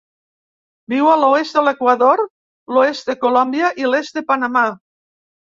Viu 0.93 1.09
a 1.09 1.17
l'oest 1.23 1.57
de 1.57 1.63
l'Equador, 1.67 2.25
l'oest 2.77 3.13
de 3.13 3.17
Colòmbia 3.27 3.73
i 3.85 3.93
l'est 3.93 4.19
de 4.21 4.29
Panamà. 4.33 4.65